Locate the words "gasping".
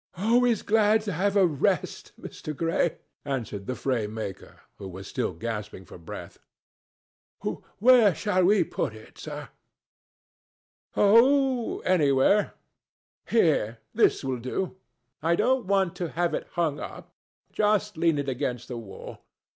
5.31-5.85